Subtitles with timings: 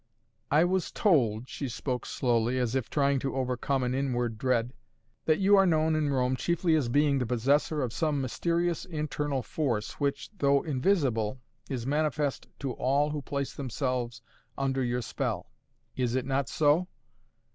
[0.49, 4.73] "I was told," she spoke slowly, as if trying to overcome an inward dread,
[5.25, 9.43] "that you are known in Rome chiefly as being the possessor of some mysterious internal
[9.43, 11.37] force which, though invisible,
[11.69, 14.23] is manifest to all who place themselves
[14.57, 15.51] under your spell!
[15.95, 16.87] Is it not so?"